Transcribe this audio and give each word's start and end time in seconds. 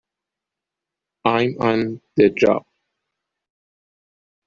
I'm 1.25 1.57
on 1.61 2.01
the 2.15 2.31
job! 2.31 2.65